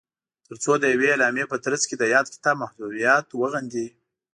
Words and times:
تر 0.47 0.55
څو 0.63 0.71
د 0.77 0.83
یوې 0.93 1.07
اعلامیې 1.11 1.45
په 1.51 1.57
ترځ 1.65 1.81
کې 1.89 1.95
د 1.97 2.03
یاد 2.15 2.27
کتاب 2.35 2.55
محتویات 2.63 3.25
وغندي 3.41 3.87